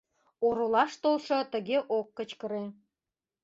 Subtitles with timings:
[0.45, 2.63] Оролаш толшо тыге ок кычкыре...